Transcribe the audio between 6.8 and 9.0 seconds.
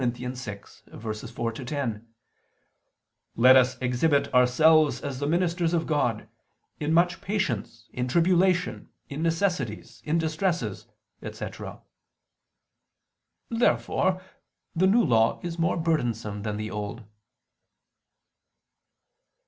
much patience, in tribulation,